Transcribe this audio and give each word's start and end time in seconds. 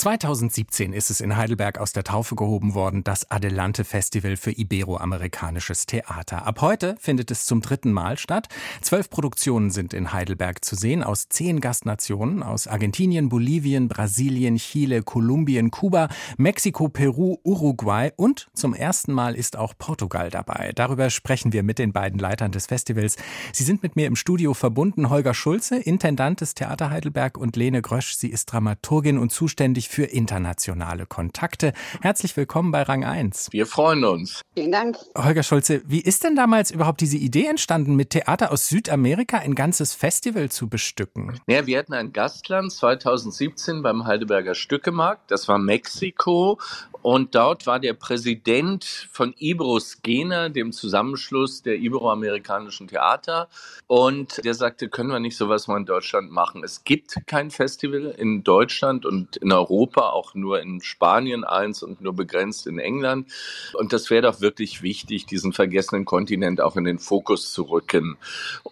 2017 0.00 0.94
ist 0.94 1.10
es 1.10 1.20
in 1.20 1.36
Heidelberg 1.36 1.76
aus 1.76 1.92
der 1.92 2.04
Taufe 2.04 2.34
gehoben 2.34 2.72
worden, 2.72 3.04
das 3.04 3.30
Adelante 3.30 3.84
Festival 3.84 4.38
für 4.38 4.50
iberoamerikanisches 4.50 5.84
Theater. 5.84 6.46
Ab 6.46 6.62
heute 6.62 6.96
findet 6.98 7.30
es 7.30 7.44
zum 7.44 7.60
dritten 7.60 7.92
Mal 7.92 8.16
statt. 8.16 8.48
Zwölf 8.80 9.10
Produktionen 9.10 9.70
sind 9.70 9.92
in 9.92 10.14
Heidelberg 10.14 10.64
zu 10.64 10.74
sehen 10.74 11.02
aus 11.02 11.28
zehn 11.28 11.60
Gastnationen, 11.60 12.42
aus 12.42 12.66
Argentinien, 12.66 13.28
Bolivien, 13.28 13.88
Brasilien, 13.88 14.56
Chile, 14.56 15.02
Kolumbien, 15.02 15.70
Kuba, 15.70 16.08
Mexiko, 16.38 16.88
Peru, 16.88 17.36
Uruguay 17.44 18.10
und 18.16 18.48
zum 18.54 18.72
ersten 18.72 19.12
Mal 19.12 19.34
ist 19.34 19.58
auch 19.58 19.74
Portugal 19.76 20.30
dabei. 20.30 20.72
Darüber 20.74 21.10
sprechen 21.10 21.52
wir 21.52 21.62
mit 21.62 21.78
den 21.78 21.92
beiden 21.92 22.18
Leitern 22.18 22.52
des 22.52 22.64
Festivals. 22.64 23.16
Sie 23.52 23.64
sind 23.64 23.82
mit 23.82 23.96
mir 23.96 24.06
im 24.06 24.16
Studio 24.16 24.54
verbunden. 24.54 25.10
Holger 25.10 25.34
Schulze, 25.34 25.76
Intendant 25.76 26.40
des 26.40 26.54
Theater 26.54 26.88
Heidelberg 26.88 27.36
und 27.36 27.56
Lene 27.56 27.82
Grösch, 27.82 28.14
sie 28.14 28.28
ist 28.28 28.46
Dramaturgin 28.46 29.18
und 29.18 29.30
zuständig 29.30 29.89
für 29.90 30.04
internationale 30.04 31.04
Kontakte. 31.04 31.72
Herzlich 32.00 32.36
willkommen 32.36 32.70
bei 32.70 32.82
Rang 32.82 33.04
1. 33.04 33.48
Wir 33.50 33.66
freuen 33.66 34.04
uns. 34.04 34.42
Vielen 34.54 34.70
Dank. 34.70 34.96
Holger 35.18 35.42
Schulze, 35.42 35.82
wie 35.84 36.00
ist 36.00 36.22
denn 36.22 36.36
damals 36.36 36.70
überhaupt 36.70 37.00
diese 37.00 37.16
Idee 37.16 37.46
entstanden, 37.46 37.96
mit 37.96 38.10
Theater 38.10 38.52
aus 38.52 38.68
Südamerika 38.68 39.38
ein 39.38 39.56
ganzes 39.56 39.94
Festival 39.94 40.48
zu 40.48 40.68
bestücken? 40.68 41.40
Ja, 41.48 41.66
wir 41.66 41.78
hatten 41.78 41.94
ein 41.94 42.12
Gastland 42.12 42.70
2017 42.72 43.82
beim 43.82 44.06
Heidelberger 44.06 44.54
Stückemarkt. 44.54 45.30
Das 45.32 45.48
war 45.48 45.58
Mexiko. 45.58 46.60
Und 47.02 47.34
dort 47.34 47.66
war 47.66 47.80
der 47.80 47.94
Präsident 47.94 48.84
von 49.10 49.34
Ibrosgena, 49.38 50.50
dem 50.50 50.72
Zusammenschluss 50.72 51.62
der 51.62 51.76
iberoamerikanischen 51.76 52.88
Theater. 52.88 53.48
Und 53.86 54.44
der 54.44 54.54
sagte, 54.54 54.88
können 54.88 55.10
wir 55.10 55.18
nicht 55.18 55.36
sowas 55.36 55.66
mal 55.66 55.78
in 55.78 55.86
Deutschland 55.86 56.30
machen? 56.30 56.62
Es 56.62 56.84
gibt 56.84 57.14
kein 57.26 57.50
Festival 57.50 58.14
in 58.18 58.44
Deutschland 58.44 59.06
und 59.06 59.38
in 59.38 59.50
Europa, 59.50 60.10
auch 60.10 60.34
nur 60.34 60.60
in 60.60 60.82
Spanien 60.82 61.44
eins 61.44 61.82
und 61.82 62.02
nur 62.02 62.12
begrenzt 62.12 62.66
in 62.66 62.78
England. 62.78 63.28
Und 63.74 63.94
das 63.94 64.10
wäre 64.10 64.22
doch 64.22 64.40
wirklich 64.42 64.82
wichtig, 64.82 65.24
diesen 65.26 65.52
vergessenen 65.52 66.04
Kontinent 66.04 66.60
auch 66.60 66.76
in 66.76 66.84
den 66.84 66.98
Fokus 66.98 67.52
zu 67.52 67.62
rücken. 67.62 68.18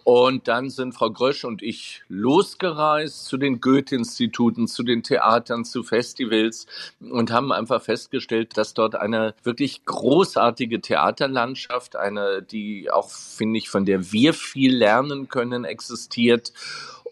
Und 0.03 0.47
dann 0.47 0.69
sind 0.69 0.93
Frau 0.93 1.09
Grösch 1.09 1.45
und 1.45 1.63
ich 1.63 2.03
losgereist 2.09 3.25
zu 3.25 3.37
den 3.37 3.59
Goethe-Instituten, 3.59 4.67
zu 4.67 4.83
den 4.83 5.01
Theatern, 5.01 5.65
zu 5.65 5.83
Festivals 5.83 6.67
und 6.99 7.31
haben 7.31 7.51
einfach 7.51 7.81
festgestellt, 7.81 8.18
festgestellt, 8.19 8.57
dass 8.57 8.73
dort 8.73 8.95
eine 8.95 9.33
wirklich 9.43 9.85
großartige 9.85 10.81
Theaterlandschaft, 10.81 11.95
eine, 11.95 12.41
die 12.41 12.91
auch, 12.91 13.09
finde 13.09 13.57
ich, 13.57 13.69
von 13.69 13.85
der 13.85 14.11
wir 14.11 14.33
viel 14.33 14.75
lernen 14.75 15.29
können, 15.29 15.63
existiert. 15.63 16.53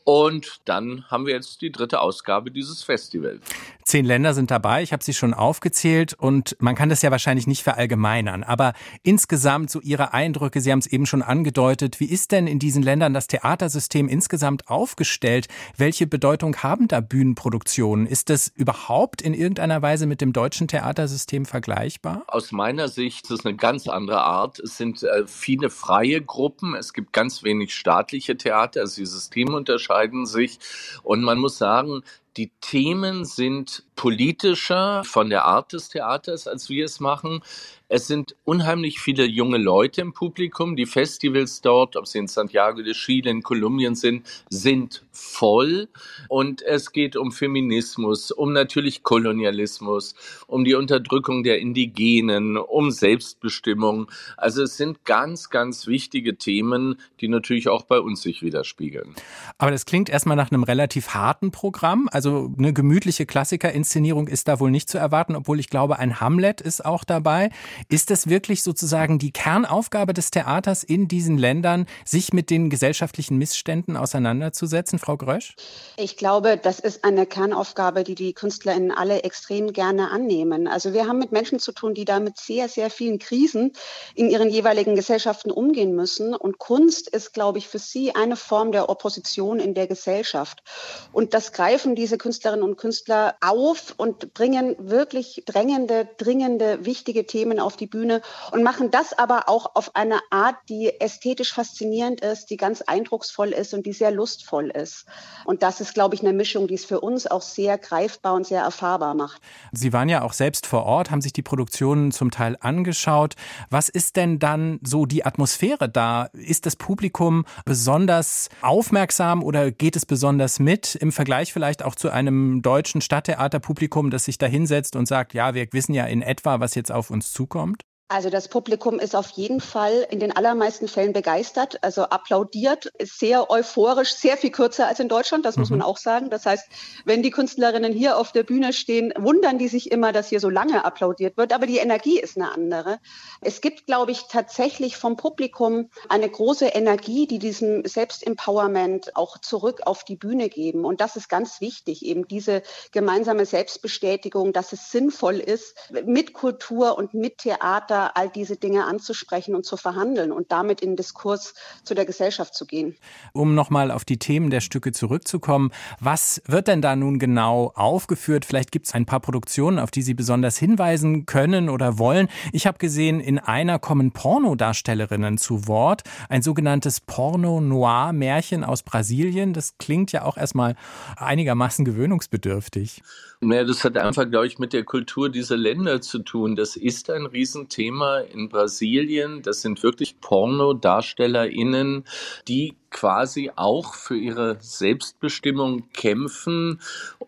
Und 0.10 0.62
dann 0.64 1.04
haben 1.10 1.26
wir 1.26 1.34
jetzt 1.34 1.62
die 1.62 1.70
dritte 1.70 2.00
Ausgabe 2.00 2.50
dieses 2.50 2.82
Festivals. 2.82 3.42
Zehn 3.84 4.06
Länder 4.06 4.34
sind 4.34 4.52
dabei, 4.52 4.82
ich 4.82 4.94
habe 4.94 5.04
sie 5.04 5.14
schon 5.14 5.34
aufgezählt 5.34 6.14
und 6.14 6.56
man 6.60 6.76
kann 6.76 6.88
das 6.88 7.02
ja 7.02 7.12
wahrscheinlich 7.12 7.46
nicht 7.46 7.62
verallgemeinern. 7.62 8.46
Aber 8.46 8.72
insgesamt 9.04 9.70
so 9.70 9.82
Ihre 9.82 10.14
Eindrücke, 10.14 10.62
Sie 10.62 10.72
haben 10.72 10.80
es 10.80 10.88
eben 10.88 11.06
schon 11.06 11.22
angedeutet, 11.22 12.00
wie 12.00 12.06
ist 12.06 12.32
denn 12.32 12.48
in 12.48 12.58
diesen 12.58 12.84
Ländern 12.84 13.14
das 13.14 13.28
Theatersystem 13.28 14.08
insgesamt 14.08 14.70
aufgestellt? 14.70 15.48
Welche 15.76 16.08
Bedeutung 16.08 16.56
haben 16.64 16.88
da 16.88 17.02
Bühnenproduktionen? 17.02 18.08
Ist 18.08 18.30
das 18.30 18.48
überhaupt 18.48 19.22
in 19.22 19.34
irgendeiner 19.34 19.82
Weise 19.82 20.06
mit 20.06 20.22
dem 20.22 20.32
deutschen 20.32 20.70
Theatersystem 20.70 21.46
vergleichbar? 21.46 22.24
Aus 22.28 22.54
meiner 22.54 22.88
Sicht 22.88 23.26
ist 23.26 23.40
es 23.40 23.46
eine 23.46 23.58
ganz 23.58 23.90
andere 23.90 24.22
Art. 24.22 24.60
Es 24.60 24.78
sind 24.78 25.04
äh, 25.04 25.28
viele 25.28 25.70
freie 25.70 26.22
Gruppen, 26.22 26.76
es 26.76 26.94
gibt 26.94 27.12
ganz 27.12 27.44
wenig 27.44 27.76
staatliche 27.76 28.38
Theater, 28.38 28.82
also 28.82 29.02
die 29.02 29.06
Systeme 29.06 29.58
unterscheiden 29.98 30.26
sich. 30.26 30.60
Und 31.04 31.22
man 31.24 31.40
muss 31.40 31.58
sagen, 31.58 32.04
die 32.38 32.52
Themen 32.62 33.26
sind 33.26 33.84
politischer 33.96 35.04
von 35.04 35.30
der 35.30 35.46
Art 35.46 35.74
des 35.74 35.90
Theaters, 35.90 36.48
als 36.48 36.70
wir 36.70 36.86
es 36.86 37.00
machen. 37.00 37.42
Es 37.90 38.06
sind 38.08 38.36
unheimlich 38.44 39.00
viele 39.00 39.26
junge 39.26 39.58
Leute 39.58 40.02
im 40.02 40.14
Publikum. 40.14 40.76
Die 40.76 40.86
Festivals 40.86 41.62
dort, 41.62 41.96
ob 41.96 42.06
sie 42.06 42.20
in 42.20 42.28
Santiago 42.28 42.82
de 42.82 42.94
Chile, 42.94 43.32
in 43.32 43.42
Kolumbien 43.42 43.96
sind, 43.96 44.28
sind 44.50 45.06
voll. 45.12 45.88
Und 46.28 46.62
es 46.62 46.92
geht 46.92 47.16
um 47.16 47.32
Feminismus, 47.32 48.32
um 48.32 48.52
natürlich 48.52 49.04
Kolonialismus, 49.04 50.16
um 50.48 50.66
die 50.66 50.76
Unterdrückung 50.76 51.44
der 51.44 51.60
Indigenen, 51.60 52.58
um 52.58 52.92
Selbstbestimmung. 52.92 54.12
Also 54.36 54.64
es 54.64 54.76
sind 54.76 55.06
ganz, 55.06 55.50
ganz 55.50 55.88
wichtige 55.88 56.38
Themen, 56.38 57.00
die 57.22 57.30
natürlich 57.30 57.70
auch 57.70 57.84
bei 57.84 58.00
uns 58.00 58.22
sich 58.22 58.42
widerspiegeln. 58.42 59.16
Aber 59.58 59.72
das 59.72 59.86
klingt 59.86 60.10
erstmal 60.10 60.36
nach 60.36 60.52
einem 60.52 60.64
relativ 60.64 61.10
harten 61.10 61.52
Programm. 61.52 62.10
Also 62.12 62.27
eine 62.28 62.74
gemütliche 62.74 63.26
Klassikerinszenierung 63.26 64.28
ist 64.28 64.48
da 64.48 64.60
wohl 64.60 64.72
nicht 64.72 64.90
zu 64.90 64.98
erwarten, 64.98 65.36
obwohl 65.36 65.60
ich 65.60 65.70
glaube, 65.70 66.00
ein 66.00 66.20
Hamlet 66.20 66.62
ist 66.62 66.86
auch 66.86 67.04
dabei. 67.04 67.50
Ist 67.90 68.12
es 68.12 68.28
wirklich 68.28 68.64
sozusagen 68.64 69.20
die 69.20 69.32
Kernaufgabe 69.32 70.14
des 70.14 70.32
Theaters 70.32 70.84
in 70.84 71.08
diesen 71.08 71.38
Ländern, 71.38 71.86
sich 72.06 72.34
mit 72.34 72.50
den 72.50 72.70
gesellschaftlichen 72.70 73.38
Missständen 73.38 73.98
auseinanderzusetzen, 73.98 75.00
Frau 75.00 75.18
Grösch? 75.18 75.56
Ich 75.98 76.18
glaube, 76.18 76.58
das 76.58 76.80
ist 76.80 77.04
eine 77.04 77.26
Kernaufgabe, 77.26 78.04
die 78.04 78.16
die 78.16 78.34
KünstlerInnen 78.34 78.92
alle 78.92 79.24
extrem 79.24 79.74
gerne 79.74 80.12
annehmen. 80.12 80.68
Also 80.68 80.94
wir 80.94 81.08
haben 81.08 81.20
mit 81.20 81.32
Menschen 81.32 81.60
zu 81.60 81.72
tun, 81.72 81.94
die 81.94 82.06
da 82.06 82.20
mit 82.20 82.38
sehr, 82.38 82.70
sehr 82.70 82.90
vielen 82.90 83.20
Krisen 83.20 83.74
in 84.16 84.30
ihren 84.30 84.50
jeweiligen 84.50 84.96
Gesellschaften 84.96 85.52
umgehen 85.52 85.96
müssen. 85.96 86.34
Und 86.34 86.58
Kunst 86.58 87.10
ist, 87.10 87.34
glaube 87.34 87.58
ich, 87.58 87.68
für 87.68 87.80
sie 87.80 88.16
eine 88.16 88.36
Form 88.36 88.72
der 88.72 88.90
Opposition 88.90 89.60
in 89.60 89.74
der 89.74 89.88
Gesellschaft. 89.88 90.64
Und 91.12 91.34
das 91.34 91.52
greifen 91.52 91.96
diese 91.96 92.17
Künstlerinnen 92.18 92.64
und 92.64 92.78
Künstler 92.78 93.36
auf 93.42 93.94
und 93.98 94.34
bringen 94.34 94.76
wirklich 94.80 95.44
drängende, 95.46 96.10
dringende, 96.18 96.86
wichtige 96.86 97.26
Themen 97.26 97.60
auf 97.60 97.68
auf 97.68 97.76
die 97.76 97.86
Bühne 97.86 98.22
und 98.52 98.64
machen 98.64 98.92
das 98.92 99.12
aber 99.12 99.50
auch 99.50 99.76
auf 99.76 99.96
eine 99.96 100.20
Art, 100.32 100.56
die 100.70 100.90
ästhetisch 101.02 101.54
faszinierend 101.54 102.22
ist, 102.22 102.50
die 102.50 102.56
ganz 102.56 102.82
eindrucksvoll 102.82 103.50
ist 103.50 103.74
und 103.74 103.86
die 103.86 103.92
sehr 103.92 104.10
lustvoll 104.10 104.70
ist. 104.70 105.06
Und 105.44 105.64
das 105.64 105.82
ist, 105.82 105.94
glaube 105.94 106.16
ich, 106.16 106.22
eine 106.22 106.32
Mischung, 106.32 106.68
die 106.68 106.76
es 106.76 106.86
für 106.86 107.02
uns 107.02 107.28
auch 107.28 107.42
sehr 107.42 107.78
greifbar 107.78 108.36
und 108.36 108.48
sehr 108.48 108.62
erfahrbar 108.62 109.16
macht. 109.16 109.42
Sie 109.74 109.92
waren 109.92 110.08
ja 110.08 110.22
auch 110.22 110.32
selbst 110.32 110.66
vor 110.66 110.86
Ort, 110.86 111.12
haben 111.12 111.20
sich 111.20 111.34
die 111.34 111.42
Produktionen 111.42 112.12
zum 112.14 112.32
Teil 112.32 112.56
angeschaut. 112.62 113.36
Was 113.70 113.90
ist 113.90 114.16
denn 114.16 114.40
dann 114.40 114.80
so 114.82 115.06
die 115.06 115.26
Atmosphäre 115.26 115.90
da? 115.90 116.30
Ist 116.32 116.66
das 116.66 116.78
Publikum 116.78 117.46
besonders 117.66 118.48
aufmerksam 118.62 119.44
oder 119.44 119.72
geht 119.72 119.98
es 119.98 120.06
besonders 120.06 120.60
mit 120.60 120.96
im 120.96 121.12
Vergleich 121.12 121.52
vielleicht 121.52 121.84
auch 121.84 121.96
zu 121.98 122.10
einem 122.10 122.62
deutschen 122.62 123.02
Stadttheaterpublikum, 123.02 124.10
das 124.10 124.26
sich 124.26 124.38
da 124.38 124.46
hinsetzt 124.46 124.96
und 124.96 125.08
sagt, 125.08 125.34
ja, 125.34 125.54
wir 125.54 125.68
wissen 125.72 125.94
ja 125.94 126.06
in 126.06 126.22
etwa, 126.22 126.60
was 126.60 126.76
jetzt 126.76 126.92
auf 126.92 127.10
uns 127.10 127.32
zukommt? 127.32 127.84
Also 128.10 128.30
das 128.30 128.48
Publikum 128.48 129.00
ist 129.00 129.18
auf 129.18 129.32
jeden 129.32 129.60
Fall 129.60 130.08
in 130.10 130.22
den 130.22 130.34
allermeisten 130.34 130.88
Fällen 130.88 131.12
begeistert, 131.12 131.84
also 131.84 132.04
applaudiert, 132.04 132.86
ist 132.98 133.20
sehr 133.20 133.52
euphorisch, 133.52 134.14
sehr 134.16 134.38
viel 134.38 134.52
kürzer 134.52 134.88
als 134.88 135.02
in 135.02 135.10
Deutschland, 135.10 135.46
das 135.46 135.58
mhm. 135.58 135.62
muss 135.62 135.70
man 135.72 135.82
auch 135.82 135.98
sagen. 135.98 136.30
Das 136.30 136.46
heißt, 136.46 136.70
wenn 137.04 137.22
die 137.22 137.32
Künstlerinnen 137.32 137.92
hier 137.92 138.18
auf 138.18 138.32
der 138.32 138.44
Bühne 138.44 138.72
stehen, 138.72 139.14
wundern 139.18 139.58
die 139.58 139.68
sich 139.68 139.92
immer, 139.92 140.14
dass 140.14 140.30
hier 140.30 140.40
so 140.40 140.50
lange 140.50 140.86
applaudiert 140.86 141.36
wird, 141.36 141.52
aber 141.52 141.66
die 141.66 141.80
Energie 141.80 142.18
ist 142.18 142.38
eine 142.38 142.50
andere. 142.54 143.00
Es 143.42 143.60
gibt, 143.60 143.88
glaube 143.88 144.14
ich, 144.14 144.22
tatsächlich 144.30 144.96
vom 144.96 145.18
Publikum 145.18 145.90
eine 146.08 146.30
große 146.30 146.68
Energie, 146.68 147.28
die 147.28 147.40
diesem 147.40 147.84
Selbstempowerment 147.84 149.18
auch 149.18 149.38
zurück 149.38 149.82
auf 149.84 150.06
die 150.06 150.16
Bühne 150.16 150.48
geben. 150.48 150.86
Und 150.86 151.02
das 151.02 151.18
ist 151.18 151.28
ganz 151.28 151.60
wichtig, 151.60 152.06
eben 152.06 152.26
diese 152.26 152.64
gemeinsame 152.94 153.46
Selbstbestätigung, 153.46 154.54
dass 154.54 154.72
es 154.72 154.92
sinnvoll 154.92 155.42
ist, 155.42 155.76
mit 156.06 156.32
Kultur 156.32 156.98
und 156.98 157.14
mit 157.14 157.40
Theater 157.40 157.97
da 157.98 158.12
all 158.14 158.30
diese 158.30 158.58
Dinge 158.58 158.86
anzusprechen 158.86 159.56
und 159.56 159.66
zu 159.66 159.76
verhandeln 159.76 160.32
und 160.32 160.52
damit 160.52 160.82
in 160.82 160.92
den 160.92 160.96
Diskurs 160.98 161.56
zu 161.84 161.96
der 161.96 162.06
Gesellschaft 162.06 162.54
zu 162.54 162.68
gehen. 162.68 162.96
Um 163.34 163.56
nochmal 163.56 163.90
auf 163.90 164.06
die 164.06 164.18
Themen 164.18 164.52
der 164.52 164.62
Stücke 164.62 164.92
zurückzukommen, 164.92 165.72
was 166.00 166.42
wird 166.46 166.68
denn 166.68 166.84
da 166.84 166.96
nun 166.96 167.18
genau 167.18 167.72
aufgeführt? 167.74 168.46
Vielleicht 168.46 168.72
gibt 168.72 168.86
es 168.86 168.94
ein 168.94 169.08
paar 169.08 169.20
Produktionen, 169.20 169.80
auf 169.80 169.90
die 169.90 170.04
Sie 170.04 170.14
besonders 170.14 170.58
hinweisen 170.58 171.26
können 171.26 171.70
oder 171.70 171.98
wollen. 171.98 172.28
Ich 172.52 172.68
habe 172.68 172.78
gesehen, 172.78 173.20
in 173.20 173.40
einer 173.40 173.80
kommen 173.80 174.12
Pornodarstellerinnen 174.12 175.40
zu 175.40 175.68
Wort, 175.68 176.04
ein 176.30 176.44
sogenanntes 176.44 177.02
Porno-Noir-Märchen 177.02 178.64
aus 178.64 178.84
Brasilien. 178.84 179.54
Das 179.54 179.80
klingt 179.80 180.12
ja 180.12 180.24
auch 180.24 180.38
erstmal 180.38 180.76
einigermaßen 181.16 181.84
gewöhnungsbedürftig. 181.84 183.02
Ja, 183.42 183.64
das 183.64 183.84
hat 183.84 183.98
einfach, 183.98 184.30
glaube 184.30 184.48
ich, 184.48 184.58
mit 184.58 184.74
der 184.74 184.84
Kultur 184.84 185.30
dieser 185.30 185.58
Länder 185.58 186.02
zu 186.02 186.20
tun. 186.20 186.56
Das 186.56 186.76
ist 186.76 187.10
ein 187.10 187.26
Riesenthema 187.28 187.87
in 188.32 188.50
Brasilien. 188.50 189.42
Das 189.42 189.62
sind 189.62 189.84
wirklich 189.84 190.20
Pornodarstellerinnen, 190.20 192.06
die 192.48 192.76
quasi 192.90 193.52
auch 193.56 193.94
für 193.94 194.18
ihre 194.18 194.58
Selbstbestimmung 194.60 195.90
kämpfen. 195.94 196.80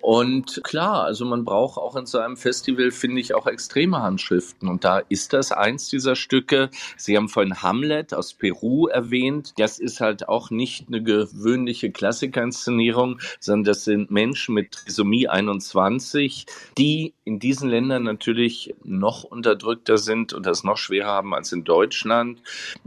Und 0.02 0.62
klar, 0.64 1.04
also 1.04 1.26
man 1.26 1.46
braucht 1.46 1.78
auch 1.78 1.96
in 1.96 2.06
so 2.06 2.20
einem 2.20 2.38
Festival, 2.38 2.92
finde 2.92 3.22
ich, 3.22 3.34
auch 3.34 3.48
extreme 3.48 4.02
Handschriften. 4.02 4.70
Und 4.70 4.84
da 4.84 5.00
ist 5.00 5.34
das 5.34 5.52
eins 5.52 5.90
dieser 5.90 6.16
Stücke. 6.16 6.70
Sie 6.98 7.18
haben 7.18 7.30
vorhin 7.30 7.62
Hamlet 7.62 8.14
aus 8.14 8.34
Peru 8.34 8.88
erwähnt. 8.88 9.54
Das 9.58 9.80
ist 9.80 10.00
halt 10.00 10.30
auch 10.30 10.50
nicht 10.50 10.88
eine 10.88 11.04
gewöhnliche 11.04 11.92
Klassikerinszenierung, 11.92 13.20
sondern 13.40 13.66
das 13.66 13.84
sind 13.84 14.12
Menschen 14.12 14.56
mit 14.56 14.72
Trisomie 14.72 15.28
21, 15.28 16.46
die 16.78 17.14
in 17.26 17.40
diesen 17.40 17.70
Ländern 17.70 18.04
natürlich 18.04 18.74
noch 18.84 19.24
unterdrückter 19.24 19.98
sind 19.98 20.34
und 20.34 20.46
das 20.46 20.64
noch 20.64 20.78
schwerer 20.78 21.10
haben 21.10 21.34
als 21.34 21.52
in 21.52 21.64
Deutschland. 21.64 22.42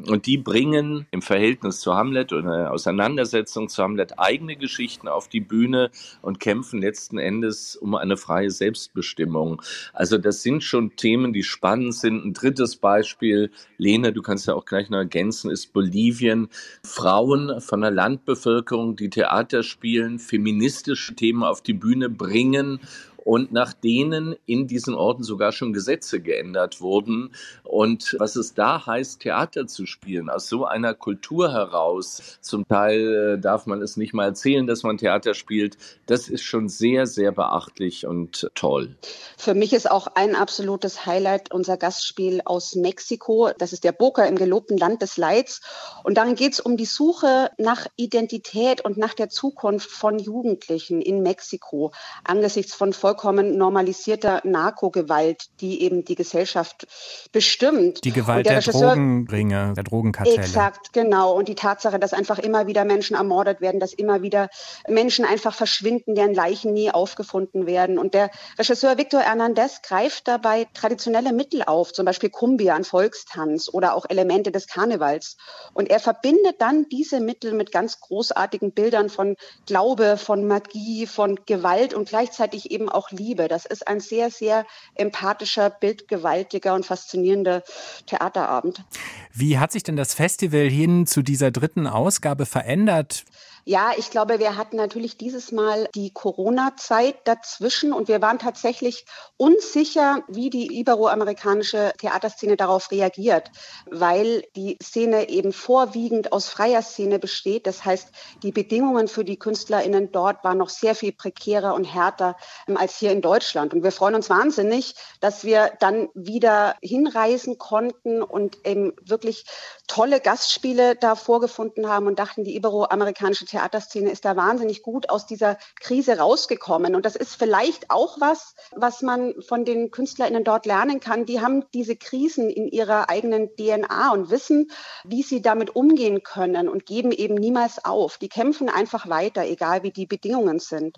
Und 0.05 0.27
die 0.27 0.39
bringen 0.39 1.07
im 1.11 1.23
Verhältnis 1.23 1.81
zu 1.81 1.95
Hamlet 1.95 2.33
oder 2.33 2.62
Auseinandersetzung 2.71 3.69
zu 3.69 3.83
Hamlet 3.83 4.19
eigene 4.19 4.57
Geschichten 4.57 5.09
auf 5.09 5.29
die 5.29 5.41
Bühne 5.41 5.91
und 6.21 6.41
kämpfen 6.41 6.81
letzten 6.81 7.19
Endes 7.19 7.77
um 7.77 7.95
eine 7.95 8.17
freie 8.17 8.51
Selbstbestimmung. 8.51 9.63
Also 9.93 10.19
das 10.19 10.43
sind 10.43 10.63
schon 10.63 10.97
Themen, 10.97 11.33
die 11.33 11.43
spannend 11.43 11.95
sind. 11.95 12.25
Ein 12.25 12.33
drittes 12.33 12.77
Beispiel, 12.77 13.51
Lene, 13.79 14.13
du 14.13 14.23
kannst 14.23 14.47
ja 14.47 14.55
auch 14.55 14.65
gleich 14.65 14.91
noch 14.91 14.99
ergänzen, 14.99 15.51
ist 15.51 15.73
Bolivien. 15.73 16.49
Frauen 16.85 17.61
von 17.61 17.81
der 17.81 17.91
Landbevölkerung, 17.91 18.97
die 18.97 19.11
Theater 19.11 19.63
spielen, 19.63 20.19
feministische 20.19 21.15
Themen 21.15 21.43
auf 21.43 21.63
die 21.63 21.75
Bühne 21.75 22.09
bringen 22.09 22.81
und 23.25 23.53
nach 23.53 23.73
denen 23.73 24.37
in 24.47 24.67
diesen 24.67 24.95
Orten 24.95 25.23
sogar 25.23 25.53
schon 25.53 25.73
Gesetze 25.73 26.21
geändert 26.21 26.81
wurden. 26.81 27.35
Und 27.63 28.17
was 28.19 28.37
es 28.37 28.55
da 28.55 28.85
heißt, 28.85 29.21
Theater 29.21 29.67
zu 29.67 29.87
spielen, 29.87 30.29
aus 30.29 30.49
so 30.49 30.65
einer 30.65 30.95
Kultur 30.95 31.53
heraus, 31.53 32.39
zum 32.41 32.67
Teil 32.67 33.37
äh, 33.37 33.41
darf 33.41 33.67
man 33.67 33.81
es 33.83 33.97
nicht 33.97 34.13
mal 34.13 34.25
erzählen, 34.25 34.67
dass 34.67 34.83
man 34.83 34.99
Theater 34.99 35.35
spielt, 35.35 35.77
das 36.07 36.29
ist 36.29 36.43
schon 36.43 36.69
sehr, 36.69 37.07
sehr 37.07 37.33
beachtlich 37.33 38.07
und 38.07 38.51
toll. 38.55 38.97
Für 39.37 39.55
mich 39.55 39.73
ist 39.73 39.91
auch 39.91 40.09
ein 40.09 40.35
absolutes 40.35 41.07
Highlight 41.07 41.53
unser 41.53 41.77
Gastspiel 41.77 42.43
aus 42.45 42.75
Mexiko. 42.75 43.51
Das 43.59 43.73
ist 43.73 43.85
der 43.85 43.93
Boca 43.93 44.25
im 44.25 44.37
gelobten 44.37 44.77
Land 44.77 45.03
des 45.03 45.17
Leids. 45.17 45.61
Und 46.03 46.17
darin 46.17 46.35
geht 46.35 46.55
es 46.55 46.61
um 46.61 46.77
die 46.77 46.87
Suche 46.87 47.51
nach 47.59 47.87
Identität 47.97 48.85
und 48.85 48.97
nach 48.97 49.15
der 49.15 49.29
Zukunft 49.29 49.91
von 49.91 50.19
Jugendlichen 50.19 51.01
in 51.01 51.23
Mexiko 51.23 51.93
angesichts 52.25 52.75
von 52.75 52.93
Volk 52.93 53.12
vollkommen 53.13 53.59
normalisierter 53.59 54.41
Narkogewalt, 54.45 55.49
die 55.61 55.83
eben 55.83 56.03
die 56.03 56.15
Gesellschaft 56.15 56.87
bestimmt. 57.31 58.03
Die 58.05 58.11
Gewalt 58.11 58.47
der, 58.47 58.61
der 58.61 58.73
Drogenringe, 58.73 59.75
der 59.77 59.85
Drogenkartelle. 59.85 60.39
Exakt, 60.39 60.95
genau. 60.95 61.35
Und 61.35 61.49
die 61.49 61.55
Tatsache, 61.55 61.99
dass 61.99 62.15
einfach 62.15 62.39
immer 62.39 62.67
wieder 62.67 62.87
Menschen 62.87 63.15
ermordet 63.15 63.61
werden, 63.61 63.81
dass 63.81 63.93
immer 63.93 64.23
wieder 64.23 64.49
Menschen 64.89 65.27
einfach 65.27 65.55
verschwinden, 65.55 66.15
deren 66.15 66.33
Leichen 66.33 66.73
nie 66.73 66.91
aufgefunden 66.91 67.67
werden. 67.67 67.99
Und 67.99 68.15
der 68.15 68.31
Regisseur 68.59 68.97
Victor 68.97 69.21
Hernandez 69.21 69.83
greift 69.83 70.27
dabei 70.27 70.67
traditionelle 70.73 71.35
Mittel 71.35 71.63
auf, 71.65 71.93
zum 71.93 72.07
Beispiel 72.07 72.31
Kumbia, 72.31 72.75
ein 72.75 72.85
Volkstanz 72.85 73.69
oder 73.71 73.95
auch 73.95 74.07
Elemente 74.09 74.53
des 74.53 74.69
Karnevals. 74.69 75.37
Und 75.75 75.91
er 75.91 76.01
verbindet 76.01 76.61
dann 76.61 76.87
diese 76.91 77.21
Mittel 77.21 77.53
mit 77.53 77.73
ganz 77.73 78.01
großartigen 78.01 78.73
Bildern 78.73 79.11
von 79.11 79.37
Glaube, 79.67 80.17
von 80.17 80.47
Magie, 80.47 81.07
von 81.07 81.39
Gewalt 81.45 81.93
und 81.93 82.09
gleichzeitig 82.09 82.71
eben 82.71 82.89
auch 82.89 83.02
auch 83.03 83.11
liebe. 83.11 83.49
Das 83.49 83.67
ist 83.67 83.89
ein 83.89 84.01
sehr, 84.01 84.31
sehr 84.31 84.67
empathischer, 84.95 85.71
bildgewaltiger 85.71 86.75
und 86.75 86.87
faszinierender 86.87 87.63
Theaterabend. 88.07 88.85
Wie 89.33 89.59
hat 89.59 89.73
sich 89.73 89.83
denn 89.83 89.97
das 89.97 90.15
Festival 90.15 90.69
hin 90.69 91.07
zu 91.07 91.23
dieser 91.23 91.51
dritten 91.51 91.87
Ausgabe 91.87 92.47
verändert? 92.47 93.25
Ja, 93.65 93.93
ich 93.97 94.11
glaube, 94.11 94.41
wir 94.41 94.57
hatten 94.57 94.75
natürlich 94.75 95.17
dieses 95.17 95.53
Mal 95.53 95.89
die 95.95 96.11
Corona-Zeit 96.11 97.15
dazwischen 97.25 97.93
und 97.93 98.09
wir 98.09 98.21
waren 98.21 98.41
tatsächlich 98.41 99.07
unsicher, 99.37 100.25
wie 100.27 100.51
die 100.51 100.81
iberoamerikanische 100.81 101.93
Theaterszene 101.99 102.57
darauf 102.57 102.91
reagiert, 102.91 103.53
weil 103.89 104.43
die 104.57 104.79
Szene 104.83 105.29
eben 105.29 105.53
vorwiegend 105.53 106.33
aus 106.33 106.49
freier 106.49 106.83
Szene 106.83 107.21
besteht. 107.21 107.69
Das 107.69 107.85
heißt, 107.85 108.09
die 108.43 108.51
Bedingungen 108.51 109.07
für 109.07 109.25
die 109.25 109.39
KünstlerInnen 109.39 110.11
dort 110.11 110.43
waren 110.43 110.59
noch 110.59 110.69
sehr 110.69 110.97
viel 110.97 111.13
prekärer 111.13 111.75
und 111.75 111.85
härter 111.85 112.37
ähm, 112.67 112.77
als 112.77 112.97
hier 112.97 113.13
in 113.13 113.23
Deutschland. 113.23 113.73
Und 113.75 113.85
wir 113.85 113.93
freuen 113.93 114.17
uns 114.17 114.29
wahnsinnig, 114.29 114.97
dass 115.21 115.45
wir 115.45 115.73
dann 115.79 116.09
wieder 116.15 116.75
hinreisen 116.83 117.59
konnten 117.59 118.23
und 118.23 118.67
eben 118.67 118.93
wirklich 119.03 119.45
tolle 119.87 120.19
Gastspiele 120.19 120.97
da 120.97 121.15
vorgefunden 121.15 121.89
haben 121.89 122.09
und 122.09 122.19
dachten, 122.19 122.43
die 122.43 122.57
iberoamerikanische 122.57 123.52
Theaterszene 123.53 124.11
ist 124.11 124.25
da 124.25 124.35
wahnsinnig 124.35 124.83
gut 124.83 125.11
aus 125.11 125.27
dieser 125.27 125.59
Krise 125.79 126.19
rausgekommen. 126.19 126.95
Und 126.95 127.05
das 127.05 127.17
ist 127.17 127.37
vielleicht 127.37 127.91
auch 127.91 128.19
was, 128.19 128.55
was 128.75 129.03
man 129.03 129.35
von 129.43 129.65
den 129.65 129.91
KünstlerInnen 129.91 130.43
dort 130.43 130.65
lernen 130.65 131.01
kann. 131.01 131.27
Die 131.27 131.41
haben 131.41 131.65
diese 131.75 131.95
Krisen 131.95 132.49
in 132.49 132.67
ihrer 132.67 133.11
eigenen 133.11 133.55
DNA 133.57 134.13
und 134.13 134.31
wissen, 134.31 134.71
wie 135.05 135.23
sie 135.23 135.43
damit 135.43 135.77
umgehen 135.77 136.23
können 136.23 136.69
und 136.69 136.87
geben 136.87 137.13
eben 137.13 137.35
niemals 137.35 137.85
auf. 137.85 138.17
Die 138.17 138.31
kämpfen 138.31 138.71
einfach 138.71 139.09
weiter, 139.09 139.45
egal 139.45 139.83
wie 139.83 139.93
die 139.93 140.07
Bedingungen 140.07 140.59
sind. 140.59 140.97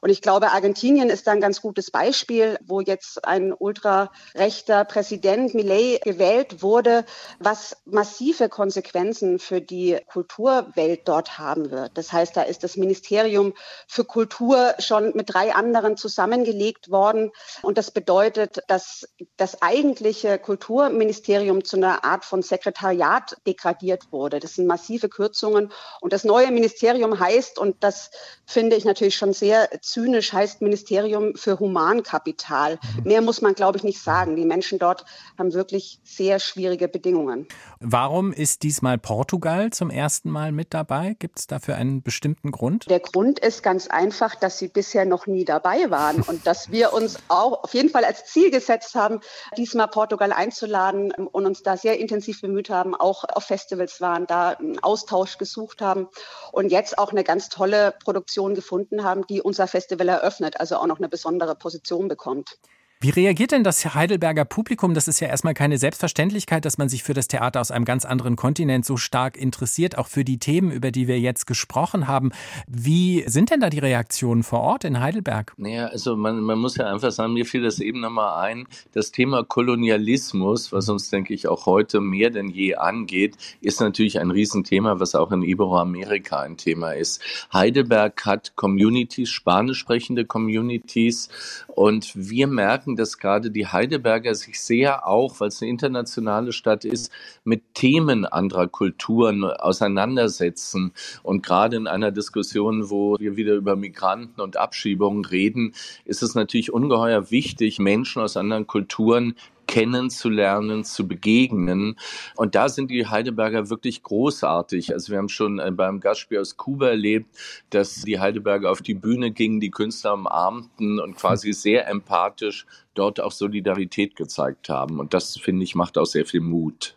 Und 0.00 0.10
ich 0.10 0.22
glaube, 0.22 0.52
Argentinien 0.52 1.10
ist 1.10 1.26
da 1.26 1.32
ein 1.32 1.40
ganz 1.40 1.60
gutes 1.60 1.90
Beispiel, 1.90 2.56
wo 2.64 2.80
jetzt 2.80 3.24
ein 3.24 3.52
ultrarechter 3.52 4.84
Präsident 4.84 5.54
Millet 5.54 6.02
gewählt 6.02 6.62
wurde, 6.62 7.04
was 7.40 7.76
massive 7.84 8.48
Konsequenzen 8.48 9.40
für 9.40 9.60
die 9.60 9.98
Kulturwelt 10.06 11.08
dort 11.08 11.38
haben 11.38 11.70
wird. 11.72 11.95
Das 11.96 12.12
heißt, 12.12 12.36
da 12.36 12.42
ist 12.42 12.64
das 12.64 12.76
Ministerium 12.76 13.54
für 13.86 14.04
Kultur 14.04 14.74
schon 14.78 15.12
mit 15.14 15.32
drei 15.32 15.54
anderen 15.54 15.96
zusammengelegt 15.96 16.90
worden. 16.90 17.30
Und 17.62 17.78
das 17.78 17.90
bedeutet, 17.90 18.62
dass 18.68 19.08
das 19.36 19.62
eigentliche 19.62 20.38
Kulturministerium 20.38 21.64
zu 21.64 21.76
einer 21.76 22.04
Art 22.04 22.24
von 22.24 22.42
Sekretariat 22.42 23.36
degradiert 23.46 24.12
wurde. 24.12 24.40
Das 24.40 24.54
sind 24.54 24.66
massive 24.66 25.08
Kürzungen. 25.08 25.72
Und 26.00 26.12
das 26.12 26.24
neue 26.24 26.50
Ministerium 26.50 27.18
heißt, 27.18 27.58
und 27.58 27.76
das 27.80 28.10
finde 28.44 28.76
ich 28.76 28.84
natürlich 28.84 29.16
schon 29.16 29.32
sehr 29.32 29.68
zynisch, 29.80 30.32
heißt 30.32 30.62
Ministerium 30.62 31.34
für 31.36 31.58
Humankapital. 31.58 32.78
Mhm. 32.96 33.02
Mehr 33.04 33.20
muss 33.22 33.42
man, 33.42 33.54
glaube 33.54 33.78
ich, 33.78 33.84
nicht 33.84 34.00
sagen. 34.00 34.36
Die 34.36 34.44
Menschen 34.44 34.78
dort 34.78 35.04
haben 35.38 35.52
wirklich 35.52 36.00
sehr 36.04 36.38
schwierige 36.38 36.88
Bedingungen. 36.88 37.48
Warum 37.80 38.32
ist 38.32 38.62
diesmal 38.62 38.98
Portugal 38.98 39.70
zum 39.70 39.90
ersten 39.90 40.30
Mal 40.30 40.52
mit 40.52 40.74
dabei? 40.74 41.16
Gibt 41.18 41.38
es 41.38 41.46
dafür 41.46 41.76
einen 41.86 42.02
bestimmten 42.02 42.50
Grund? 42.50 42.88
Der 42.90 43.00
Grund 43.00 43.38
ist 43.38 43.62
ganz 43.62 43.86
einfach, 43.86 44.34
dass 44.34 44.58
sie 44.58 44.68
bisher 44.68 45.04
noch 45.04 45.26
nie 45.26 45.44
dabei 45.44 45.90
waren 45.90 46.22
und 46.22 46.46
dass 46.46 46.70
wir 46.70 46.92
uns 46.92 47.18
auch 47.28 47.64
auf 47.64 47.74
jeden 47.74 47.88
Fall 47.88 48.04
als 48.04 48.24
Ziel 48.26 48.50
gesetzt 48.50 48.94
haben, 48.94 49.20
diesmal 49.56 49.88
Portugal 49.88 50.32
einzuladen 50.32 51.12
und 51.12 51.46
uns 51.46 51.62
da 51.62 51.76
sehr 51.76 51.98
intensiv 51.98 52.40
bemüht 52.40 52.70
haben, 52.70 52.94
auch 52.94 53.24
auf 53.24 53.44
Festivals 53.44 54.00
waren, 54.00 54.26
da 54.26 54.50
einen 54.50 54.78
Austausch 54.82 55.38
gesucht 55.38 55.80
haben 55.80 56.08
und 56.52 56.70
jetzt 56.70 56.98
auch 56.98 57.12
eine 57.12 57.24
ganz 57.24 57.48
tolle 57.48 57.94
Produktion 58.02 58.54
gefunden 58.54 59.04
haben, 59.04 59.26
die 59.26 59.40
unser 59.40 59.66
Festival 59.66 60.08
eröffnet, 60.08 60.60
also 60.60 60.76
auch 60.76 60.86
noch 60.86 60.98
eine 60.98 61.08
besondere 61.08 61.54
Position 61.54 62.08
bekommt. 62.08 62.58
Wie 63.06 63.10
reagiert 63.10 63.52
denn 63.52 63.62
das 63.62 63.94
Heidelberger 63.94 64.44
Publikum? 64.44 64.92
Das 64.92 65.06
ist 65.06 65.20
ja 65.20 65.28
erstmal 65.28 65.54
keine 65.54 65.78
Selbstverständlichkeit, 65.78 66.64
dass 66.64 66.76
man 66.76 66.88
sich 66.88 67.04
für 67.04 67.14
das 67.14 67.28
Theater 67.28 67.60
aus 67.60 67.70
einem 67.70 67.84
ganz 67.84 68.04
anderen 68.04 68.34
Kontinent 68.34 68.84
so 68.84 68.96
stark 68.96 69.36
interessiert, 69.36 69.96
auch 69.96 70.08
für 70.08 70.24
die 70.24 70.38
Themen, 70.38 70.72
über 70.72 70.90
die 70.90 71.06
wir 71.06 71.20
jetzt 71.20 71.46
gesprochen 71.46 72.08
haben. 72.08 72.32
Wie 72.66 73.22
sind 73.28 73.52
denn 73.52 73.60
da 73.60 73.70
die 73.70 73.78
Reaktionen 73.78 74.42
vor 74.42 74.58
Ort 74.58 74.82
in 74.82 74.98
Heidelberg? 74.98 75.52
Naja, 75.56 75.86
also 75.86 76.16
man, 76.16 76.40
man 76.40 76.58
muss 76.58 76.78
ja 76.78 76.92
einfach 76.92 77.12
sagen, 77.12 77.34
mir 77.34 77.46
fiel 77.46 77.62
das 77.62 77.78
eben 77.78 78.00
nochmal 78.00 78.44
ein, 78.44 78.66
das 78.90 79.12
Thema 79.12 79.44
Kolonialismus, 79.44 80.72
was 80.72 80.88
uns, 80.88 81.08
denke 81.08 81.32
ich, 81.32 81.46
auch 81.46 81.66
heute 81.66 82.00
mehr 82.00 82.30
denn 82.30 82.48
je 82.48 82.74
angeht, 82.74 83.36
ist 83.60 83.80
natürlich 83.80 84.18
ein 84.18 84.32
Riesenthema, 84.32 84.98
was 84.98 85.14
auch 85.14 85.30
in 85.30 85.42
Iberoamerika 85.42 86.40
ein 86.40 86.56
Thema 86.56 86.90
ist. 86.90 87.22
Heidelberg 87.52 88.26
hat 88.26 88.56
Communities, 88.56 89.30
spanisch 89.30 89.78
sprechende 89.78 90.24
Communities 90.24 91.28
und 91.68 92.10
wir 92.16 92.48
merken, 92.48 92.95
dass 92.96 93.18
gerade 93.18 93.50
die 93.50 93.66
Heidelberger 93.66 94.34
sich 94.34 94.60
sehr 94.60 95.06
auch, 95.06 95.40
weil 95.40 95.48
es 95.48 95.62
eine 95.62 95.70
internationale 95.70 96.52
Stadt 96.52 96.84
ist, 96.84 97.12
mit 97.44 97.62
Themen 97.74 98.24
anderer 98.24 98.68
Kulturen 98.68 99.44
auseinandersetzen. 99.44 100.92
Und 101.22 101.44
gerade 101.44 101.76
in 101.76 101.86
einer 101.86 102.10
Diskussion, 102.10 102.90
wo 102.90 103.16
wir 103.18 103.36
wieder 103.36 103.54
über 103.54 103.76
Migranten 103.76 104.40
und 104.40 104.56
Abschiebungen 104.56 105.24
reden, 105.24 105.74
ist 106.04 106.22
es 106.22 106.34
natürlich 106.34 106.72
ungeheuer 106.72 107.30
wichtig, 107.30 107.78
Menschen 107.78 108.22
aus 108.22 108.36
anderen 108.36 108.66
Kulturen 108.66 109.34
kennenzulernen, 109.66 110.84
zu 110.84 111.06
begegnen. 111.06 111.96
Und 112.36 112.54
da 112.54 112.68
sind 112.68 112.90
die 112.90 113.06
Heidelberger 113.06 113.68
wirklich 113.68 114.02
großartig. 114.02 114.92
Also 114.92 115.12
wir 115.12 115.18
haben 115.18 115.28
schon 115.28 115.58
äh, 115.58 115.70
beim 115.70 116.00
Gastspiel 116.00 116.38
aus 116.38 116.56
Kuba 116.56 116.88
erlebt, 116.88 117.28
dass 117.70 118.02
die 118.02 118.20
Heidelberger 118.20 118.70
auf 118.70 118.82
die 118.82 118.94
Bühne 118.94 119.30
gingen, 119.32 119.60
die 119.60 119.70
Künstler 119.70 120.14
umarmten 120.14 121.00
und 121.00 121.16
quasi 121.16 121.52
sehr 121.52 121.88
empathisch 121.88 122.66
dort 122.98 123.20
auch 123.20 123.32
Solidarität 123.32 124.16
gezeigt 124.16 124.68
haben. 124.68 124.98
Und 125.00 125.14
das, 125.14 125.36
finde 125.38 125.64
ich, 125.64 125.74
macht 125.74 125.98
auch 125.98 126.06
sehr 126.06 126.26
viel 126.26 126.40
Mut. 126.40 126.96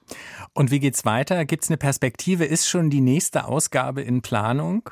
Und 0.54 0.72
wie 0.72 0.80
geht's 0.80 1.06
weiter? 1.06 1.46
Gibt 1.46 1.64
es 1.64 1.70
eine 1.70 1.78
Perspektive? 1.78 2.46
Ist 2.46 2.68
schon 2.68 2.90
die 2.90 3.02
nächste 3.02 3.46
Ausgabe 3.46 4.02
in 4.02 4.22
Planung? 4.22 4.90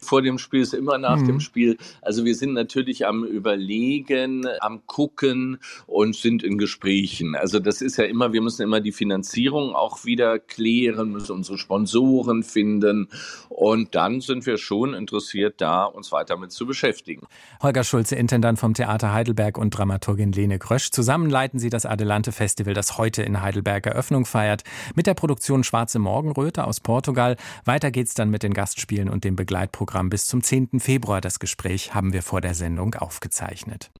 Vor 0.00 0.22
dem 0.22 0.38
Spiel 0.38 0.62
ist 0.62 0.72
immer 0.72 0.96
nach 0.98 1.18
mhm. 1.18 1.26
dem 1.26 1.40
Spiel. 1.40 1.76
Also 2.00 2.24
wir 2.24 2.34
sind 2.34 2.54
natürlich 2.54 3.06
am 3.06 3.24
Überlegen, 3.24 4.46
am 4.60 4.86
Gucken 4.86 5.58
und 5.86 6.16
sind 6.16 6.42
in 6.42 6.56
Gesprächen. 6.56 7.34
Also 7.34 7.58
das 7.58 7.82
ist 7.82 7.98
ja 7.98 8.04
immer, 8.04 8.32
wir 8.32 8.40
müssen 8.40 8.62
immer 8.62 8.80
die 8.80 8.92
Finanzierung 8.92 9.74
auch 9.74 10.04
wieder 10.04 10.38
klären, 10.38 11.10
müssen 11.10 11.32
unsere 11.32 11.58
Sponsoren 11.58 12.42
finden. 12.42 13.08
Und 13.50 13.94
dann 13.94 14.20
sind 14.20 14.46
wir 14.46 14.56
schon 14.56 14.94
interessiert, 14.94 15.60
da 15.60 15.84
uns 15.84 16.12
weiter 16.12 16.38
mit 16.38 16.50
zu 16.50 16.66
beschäftigen. 16.66 17.26
Holger 17.62 17.84
Schulze, 17.84 18.16
Intendant 18.16 18.58
vom 18.58 18.72
Theater 18.72 19.12
Heidelberg 19.12 19.58
und 19.58 19.70
Dramaturgin 19.70 20.32
Lene 20.48 20.58
Grösch. 20.58 20.90
Zusammen 20.90 21.28
leiten 21.28 21.58
Sie 21.58 21.68
das 21.68 21.84
Adelante 21.84 22.32
Festival, 22.32 22.72
das 22.72 22.96
heute 22.96 23.22
in 23.22 23.42
Heidelberg 23.42 23.86
Eröffnung 23.86 24.24
feiert, 24.24 24.64
mit 24.94 25.06
der 25.06 25.14
Produktion 25.14 25.62
Schwarze 25.62 25.98
Morgenröte 25.98 26.64
aus 26.64 26.80
Portugal. 26.80 27.36
Weiter 27.64 27.90
geht's 27.90 28.14
dann 28.14 28.30
mit 28.30 28.42
den 28.42 28.54
Gastspielen 28.54 29.10
und 29.10 29.24
dem 29.24 29.36
Begleitprogramm 29.36 30.08
bis 30.08 30.26
zum 30.26 30.42
10. 30.42 30.80
Februar. 30.80 31.20
Das 31.20 31.38
Gespräch 31.38 31.94
haben 31.94 32.12
wir 32.14 32.22
vor 32.22 32.40
der 32.40 32.54
Sendung 32.54 32.94
aufgezeichnet. 32.94 33.90